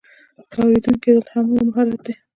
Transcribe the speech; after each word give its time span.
ښه 0.51 0.59
اوریدونکی 0.65 1.01
کیدل 1.03 1.25
هم 1.33 1.45
یو 1.47 1.53
مهم 1.53 1.67
مهارت 1.69 1.99
دی. 2.05 2.13